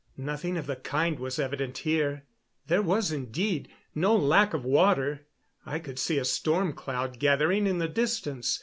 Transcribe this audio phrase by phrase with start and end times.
[0.17, 2.23] Nothing of the kind was evident here.
[2.65, 5.27] There was, indeed, no lack of water.
[5.63, 8.59] I could see a storm cloud gathering in the distance.